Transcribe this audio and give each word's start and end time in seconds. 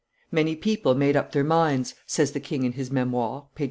"Many 0.31 0.55
people 0.55 0.95
made 0.95 1.15
up 1.15 1.31
their 1.31 1.43
minds," 1.43 1.93
says 2.07 2.31
the 2.31 2.39
king 2.39 2.63
in 2.63 2.71
his 2.71 2.89
Memoires 2.89 3.43
[t. 3.55 3.59